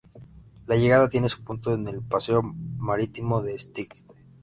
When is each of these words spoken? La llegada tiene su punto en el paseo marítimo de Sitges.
La 0.65 0.77
llegada 0.77 1.09
tiene 1.09 1.29
su 1.29 1.43
punto 1.43 1.75
en 1.75 1.87
el 1.87 2.01
paseo 2.01 2.41
marítimo 2.41 3.43
de 3.43 3.59
Sitges. 3.59 4.03